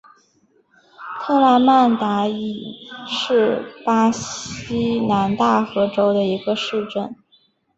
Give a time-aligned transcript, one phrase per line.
[1.19, 2.75] 特拉曼达伊
[3.07, 7.13] 是巴西南大河州的一个市镇。